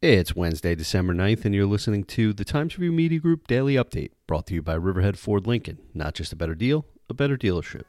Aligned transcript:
It's 0.00 0.36
Wednesday, 0.36 0.76
December 0.76 1.12
9th, 1.12 1.44
and 1.44 1.52
you're 1.52 1.66
listening 1.66 2.04
to 2.04 2.32
the 2.32 2.44
Times 2.44 2.78
Review 2.78 2.92
Media 2.92 3.18
Group 3.18 3.48
Daily 3.48 3.74
Update, 3.74 4.12
brought 4.28 4.46
to 4.46 4.54
you 4.54 4.62
by 4.62 4.74
Riverhead 4.74 5.18
Ford 5.18 5.44
Lincoln. 5.44 5.78
Not 5.92 6.14
just 6.14 6.32
a 6.32 6.36
better 6.36 6.54
deal, 6.54 6.86
a 7.10 7.14
better 7.14 7.36
dealership. 7.36 7.82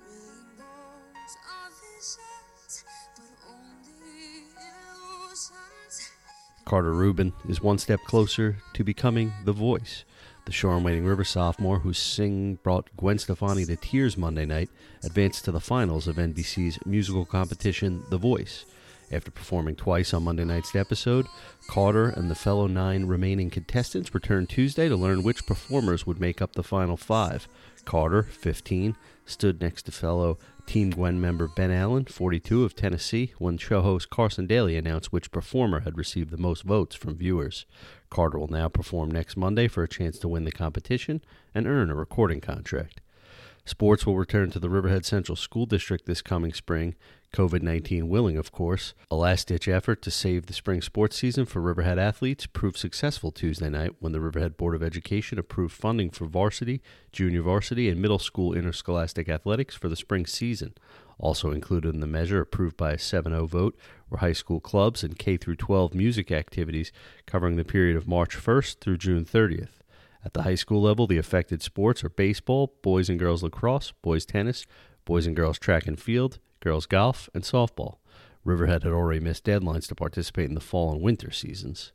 Rainbows 0.00 0.66
are 1.46 1.70
visions, 1.70 2.84
but 3.14 3.28
only 3.48 4.42
illusions. 4.58 6.10
Carter 6.64 6.92
Rubin 6.92 7.32
is 7.48 7.62
one 7.62 7.78
step 7.78 8.00
closer 8.08 8.56
to 8.72 8.82
becoming 8.82 9.32
The 9.44 9.52
Voice. 9.52 10.04
The 10.46 10.52
Shoreham 10.52 10.82
Wading 10.82 11.04
River 11.04 11.22
sophomore 11.22 11.78
whose 11.78 11.98
sing 12.00 12.58
brought 12.64 12.90
Gwen 12.96 13.18
Stefani 13.18 13.66
to 13.66 13.76
tears 13.76 14.16
Monday 14.16 14.46
night 14.46 14.68
advanced 15.04 15.44
to 15.44 15.52
the 15.52 15.60
finals 15.60 16.08
of 16.08 16.16
NBC's 16.16 16.84
musical 16.84 17.24
competition 17.24 18.02
The 18.10 18.18
Voice. 18.18 18.64
After 19.12 19.32
performing 19.32 19.74
twice 19.74 20.14
on 20.14 20.22
Monday 20.22 20.44
night's 20.44 20.76
episode, 20.76 21.26
Carter 21.66 22.10
and 22.10 22.30
the 22.30 22.36
fellow 22.36 22.68
nine 22.68 23.06
remaining 23.06 23.50
contestants 23.50 24.14
returned 24.14 24.48
Tuesday 24.48 24.88
to 24.88 24.94
learn 24.96 25.24
which 25.24 25.46
performers 25.46 26.06
would 26.06 26.20
make 26.20 26.40
up 26.40 26.52
the 26.52 26.62
final 26.62 26.96
five. 26.96 27.48
Carter, 27.84 28.22
15, 28.22 28.94
stood 29.24 29.60
next 29.60 29.82
to 29.82 29.92
fellow 29.92 30.38
Team 30.66 30.90
Gwen 30.90 31.20
member 31.20 31.48
Ben 31.48 31.72
Allen, 31.72 32.04
42 32.04 32.62
of 32.62 32.76
Tennessee, 32.76 33.32
when 33.38 33.58
show 33.58 33.82
host 33.82 34.10
Carson 34.10 34.46
Daly 34.46 34.76
announced 34.76 35.12
which 35.12 35.32
performer 35.32 35.80
had 35.80 35.98
received 35.98 36.30
the 36.30 36.36
most 36.36 36.62
votes 36.62 36.94
from 36.94 37.16
viewers. 37.16 37.66
Carter 38.10 38.38
will 38.38 38.46
now 38.46 38.68
perform 38.68 39.10
next 39.10 39.36
Monday 39.36 39.66
for 39.66 39.82
a 39.82 39.88
chance 39.88 40.20
to 40.20 40.28
win 40.28 40.44
the 40.44 40.52
competition 40.52 41.20
and 41.52 41.66
earn 41.66 41.90
a 41.90 41.96
recording 41.96 42.40
contract. 42.40 43.00
Sports 43.70 44.04
will 44.04 44.16
return 44.16 44.50
to 44.50 44.58
the 44.58 44.68
Riverhead 44.68 45.04
Central 45.04 45.36
School 45.36 45.64
District 45.64 46.04
this 46.04 46.22
coming 46.22 46.52
spring, 46.52 46.96
COVID 47.32 47.62
19 47.62 48.08
willing, 48.08 48.36
of 48.36 48.50
course. 48.50 48.94
A 49.12 49.14
last 49.14 49.46
ditch 49.46 49.68
effort 49.68 50.02
to 50.02 50.10
save 50.10 50.46
the 50.46 50.52
spring 50.52 50.82
sports 50.82 51.16
season 51.16 51.46
for 51.46 51.60
Riverhead 51.60 51.96
athletes 51.96 52.46
proved 52.46 52.76
successful 52.76 53.30
Tuesday 53.30 53.70
night 53.70 53.92
when 54.00 54.10
the 54.10 54.20
Riverhead 54.20 54.56
Board 54.56 54.74
of 54.74 54.82
Education 54.82 55.38
approved 55.38 55.72
funding 55.72 56.10
for 56.10 56.24
varsity, 56.24 56.82
junior 57.12 57.42
varsity, 57.42 57.88
and 57.88 58.02
middle 58.02 58.18
school 58.18 58.54
interscholastic 58.54 59.28
athletics 59.28 59.76
for 59.76 59.88
the 59.88 59.94
spring 59.94 60.26
season. 60.26 60.74
Also 61.20 61.52
included 61.52 61.94
in 61.94 62.00
the 62.00 62.08
measure, 62.08 62.40
approved 62.40 62.76
by 62.76 62.94
a 62.94 62.98
7 62.98 63.30
0 63.30 63.46
vote, 63.46 63.78
were 64.08 64.18
high 64.18 64.32
school 64.32 64.58
clubs 64.58 65.04
and 65.04 65.16
K 65.16 65.36
12 65.36 65.94
music 65.94 66.32
activities 66.32 66.90
covering 67.24 67.54
the 67.54 67.64
period 67.64 67.96
of 67.96 68.08
March 68.08 68.36
1st 68.36 68.80
through 68.80 68.96
June 68.96 69.24
30th. 69.24 69.79
At 70.24 70.34
the 70.34 70.42
high 70.42 70.54
school 70.54 70.82
level, 70.82 71.06
the 71.06 71.18
affected 71.18 71.62
sports 71.62 72.04
are 72.04 72.10
baseball, 72.10 72.74
boys 72.82 73.08
and 73.08 73.18
girls 73.18 73.42
lacrosse, 73.42 73.92
boys 74.02 74.26
tennis, 74.26 74.66
boys 75.04 75.26
and 75.26 75.34
girls 75.34 75.58
track 75.58 75.86
and 75.86 75.98
field, 75.98 76.38
girls 76.60 76.86
golf, 76.86 77.28
and 77.34 77.42
softball. 77.42 77.96
Riverhead 78.44 78.82
had 78.82 78.92
already 78.92 79.20
missed 79.20 79.44
deadlines 79.44 79.86
to 79.88 79.94
participate 79.94 80.48
in 80.48 80.54
the 80.54 80.60
fall 80.60 80.92
and 80.92 81.00
winter 81.00 81.30
seasons. 81.30 81.92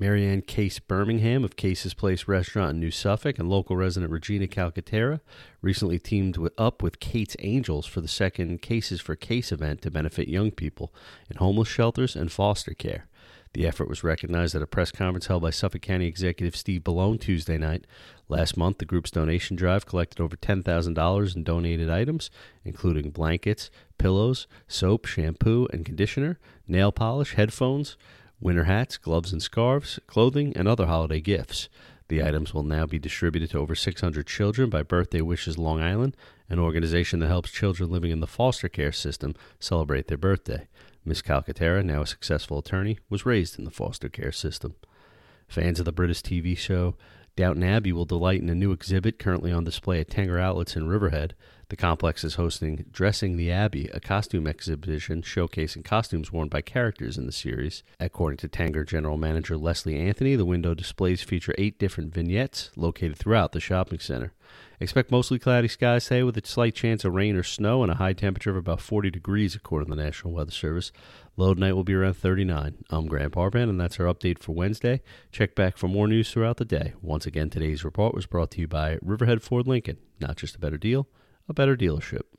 Marianne 0.00 0.42
Case 0.42 0.78
Birmingham 0.78 1.44
of 1.44 1.56
Case's 1.56 1.92
Place 1.92 2.28
Restaurant 2.28 2.74
in 2.74 2.80
New 2.80 2.92
Suffolk 2.92 3.36
and 3.38 3.48
local 3.48 3.76
resident 3.76 4.12
Regina 4.12 4.46
Calcaterra 4.46 5.20
recently 5.60 5.98
teamed 5.98 6.36
with, 6.36 6.52
up 6.56 6.84
with 6.84 7.00
Kate's 7.00 7.34
Angels 7.40 7.84
for 7.84 8.00
the 8.00 8.06
second 8.06 8.62
Cases 8.62 9.00
for 9.00 9.16
Case 9.16 9.50
event 9.50 9.82
to 9.82 9.90
benefit 9.90 10.28
young 10.28 10.52
people 10.52 10.94
in 11.28 11.36
homeless 11.38 11.68
shelters 11.68 12.14
and 12.14 12.30
foster 12.30 12.74
care. 12.74 13.08
The 13.54 13.66
effort 13.66 13.88
was 13.88 14.04
recognized 14.04 14.54
at 14.54 14.62
a 14.62 14.66
press 14.66 14.92
conference 14.92 15.26
held 15.26 15.42
by 15.42 15.50
Suffolk 15.50 15.82
County 15.82 16.06
Executive 16.06 16.54
Steve 16.54 16.82
Bellone 16.82 17.20
Tuesday 17.20 17.58
night. 17.58 17.86
Last 18.28 18.56
month, 18.56 18.78
the 18.78 18.84
group's 18.84 19.10
donation 19.10 19.56
drive 19.56 19.86
collected 19.86 20.20
over 20.20 20.36
$10,000 20.36 21.36
in 21.36 21.42
donated 21.44 21.90
items, 21.90 22.30
including 22.64 23.10
blankets, 23.10 23.70
pillows, 23.96 24.46
soap, 24.66 25.06
shampoo 25.06 25.66
and 25.72 25.84
conditioner, 25.84 26.38
nail 26.66 26.92
polish, 26.92 27.34
headphones, 27.34 27.96
winter 28.40 28.64
hats, 28.64 28.96
gloves 28.96 29.32
and 29.32 29.42
scarves, 29.42 29.98
clothing, 30.06 30.52
and 30.56 30.68
other 30.68 30.86
holiday 30.86 31.20
gifts. 31.20 31.68
The 32.08 32.22
items 32.22 32.54
will 32.54 32.62
now 32.62 32.86
be 32.86 32.98
distributed 32.98 33.50
to 33.50 33.58
over 33.58 33.74
600 33.74 34.26
children 34.26 34.70
by 34.70 34.82
Birthday 34.82 35.20
Wishes 35.20 35.58
Long 35.58 35.82
Island, 35.82 36.16
an 36.48 36.58
organization 36.58 37.18
that 37.20 37.28
helps 37.28 37.50
children 37.50 37.90
living 37.90 38.10
in 38.10 38.20
the 38.20 38.26
foster 38.26 38.68
care 38.68 38.92
system 38.92 39.34
celebrate 39.60 40.08
their 40.08 40.16
birthday. 40.16 40.68
Miss 41.08 41.22
Calcaterra, 41.22 41.82
now 41.82 42.02
a 42.02 42.06
successful 42.06 42.58
attorney, 42.58 42.98
was 43.08 43.24
raised 43.24 43.58
in 43.58 43.64
the 43.64 43.70
foster 43.70 44.10
care 44.10 44.30
system. 44.30 44.74
Fans 45.48 45.78
of 45.78 45.86
the 45.86 45.92
British 45.92 46.20
TV 46.20 46.56
show 46.56 46.96
Downton 47.34 47.62
Abbey 47.64 47.92
will 47.92 48.04
delight 48.04 48.42
in 48.42 48.50
a 48.50 48.54
new 48.54 48.72
exhibit 48.72 49.18
currently 49.18 49.50
on 49.50 49.64
display 49.64 50.00
at 50.00 50.10
Tanger 50.10 50.38
Outlets 50.38 50.76
in 50.76 50.86
Riverhead. 50.86 51.34
The 51.70 51.76
complex 51.76 52.24
is 52.24 52.36
hosting 52.36 52.86
Dressing 52.90 53.36
the 53.36 53.50
Abbey, 53.50 53.90
a 53.92 54.00
costume 54.00 54.46
exhibition 54.46 55.20
showcasing 55.20 55.84
costumes 55.84 56.32
worn 56.32 56.48
by 56.48 56.62
characters 56.62 57.18
in 57.18 57.26
the 57.26 57.32
series. 57.32 57.82
According 58.00 58.38
to 58.38 58.48
Tanger 58.48 58.86
General 58.86 59.18
Manager 59.18 59.58
Leslie 59.58 60.00
Anthony, 60.00 60.34
the 60.34 60.46
window 60.46 60.72
displays 60.72 61.20
feature 61.20 61.54
eight 61.58 61.78
different 61.78 62.14
vignettes 62.14 62.70
located 62.74 63.18
throughout 63.18 63.52
the 63.52 63.60
shopping 63.60 63.98
center. 63.98 64.32
Expect 64.80 65.10
mostly 65.10 65.38
cloudy 65.38 65.68
skies 65.68 66.06
today 66.06 66.22
with 66.22 66.38
a 66.38 66.46
slight 66.46 66.74
chance 66.74 67.04
of 67.04 67.12
rain 67.12 67.36
or 67.36 67.42
snow 67.42 67.82
and 67.82 67.92
a 67.92 67.96
high 67.96 68.14
temperature 68.14 68.50
of 68.50 68.56
about 68.56 68.80
40 68.80 69.10
degrees, 69.10 69.54
according 69.54 69.90
to 69.90 69.94
the 69.94 70.02
National 70.02 70.32
Weather 70.32 70.50
Service. 70.50 70.90
Low 71.36 71.52
tonight 71.52 71.74
will 71.74 71.84
be 71.84 71.92
around 71.92 72.14
39. 72.14 72.82
I'm 72.88 73.06
Grant 73.08 73.34
Parpan, 73.34 73.68
and 73.68 73.78
that's 73.78 74.00
our 74.00 74.06
update 74.06 74.38
for 74.38 74.52
Wednesday. 74.52 75.02
Check 75.32 75.54
back 75.54 75.76
for 75.76 75.88
more 75.88 76.08
news 76.08 76.30
throughout 76.30 76.56
the 76.56 76.64
day. 76.64 76.94
Once 77.02 77.26
again, 77.26 77.50
today's 77.50 77.84
report 77.84 78.14
was 78.14 78.24
brought 78.24 78.52
to 78.52 78.60
you 78.62 78.66
by 78.66 78.96
Riverhead 79.02 79.42
Ford 79.42 79.66
Lincoln. 79.66 79.98
Not 80.18 80.38
just 80.38 80.56
a 80.56 80.60
better 80.60 80.78
deal, 80.78 81.08
a 81.48 81.54
better 81.54 81.76
dealership. 81.76 82.22